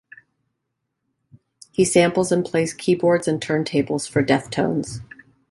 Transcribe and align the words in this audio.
He 1.71 1.85
samples 1.85 2.31
and 2.31 2.43
plays 2.43 2.73
keyboards 2.73 3.27
and 3.27 3.39
turntables 3.39 4.09
for 4.09 4.23
Deftones. 4.23 5.01